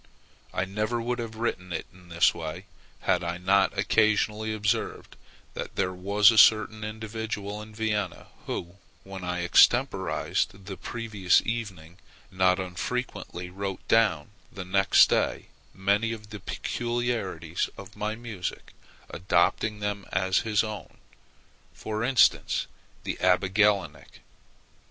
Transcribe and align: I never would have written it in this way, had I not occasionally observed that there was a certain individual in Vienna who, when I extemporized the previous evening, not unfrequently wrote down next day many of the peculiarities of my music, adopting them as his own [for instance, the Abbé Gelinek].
I 0.51 0.65
never 0.65 0.99
would 0.99 1.19
have 1.19 1.35
written 1.35 1.71
it 1.71 1.85
in 1.93 2.09
this 2.09 2.33
way, 2.33 2.65
had 3.01 3.23
I 3.23 3.37
not 3.37 3.77
occasionally 3.77 4.51
observed 4.51 5.15
that 5.53 5.75
there 5.75 5.93
was 5.93 6.31
a 6.31 6.39
certain 6.39 6.83
individual 6.83 7.61
in 7.61 7.75
Vienna 7.75 8.25
who, 8.47 8.77
when 9.03 9.23
I 9.23 9.43
extemporized 9.43 10.65
the 10.65 10.75
previous 10.75 11.43
evening, 11.45 11.99
not 12.31 12.59
unfrequently 12.59 13.51
wrote 13.51 13.87
down 13.87 14.31
next 14.51 15.07
day 15.07 15.49
many 15.71 16.13
of 16.13 16.31
the 16.31 16.39
peculiarities 16.39 17.69
of 17.77 17.95
my 17.95 18.15
music, 18.15 18.73
adopting 19.07 19.81
them 19.81 20.07
as 20.11 20.39
his 20.39 20.63
own 20.63 20.97
[for 21.75 22.03
instance, 22.03 22.65
the 23.03 23.17
Abbé 23.21 23.53
Gelinek]. 23.53 24.21